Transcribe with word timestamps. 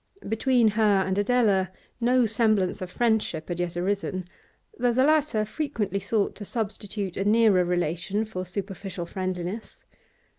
Between 0.27 0.69
her 0.69 1.03
and 1.05 1.15
Adela 1.19 1.69
no 1.99 2.25
semblance 2.25 2.81
of 2.81 2.89
friendship 2.89 3.49
had 3.49 3.59
yet 3.59 3.77
arisen, 3.77 4.27
though 4.79 4.93
the 4.93 5.03
latter 5.03 5.45
frequently 5.45 5.99
sought 5.99 6.33
to 6.37 6.43
substitute 6.43 7.17
a 7.17 7.23
nearer 7.23 7.63
relation 7.63 8.25
for 8.25 8.43
superficial 8.43 9.05
friendliness. 9.05 9.83